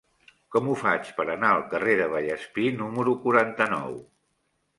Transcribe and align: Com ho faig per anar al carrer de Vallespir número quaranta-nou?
Com 0.53 0.69
ho 0.69 0.77
faig 0.83 1.11
per 1.19 1.25
anar 1.33 1.51
al 1.57 1.61
carrer 1.73 1.93
de 1.99 2.07
Vallespir 2.15 2.67
número 2.81 3.15
quaranta-nou? 3.27 3.95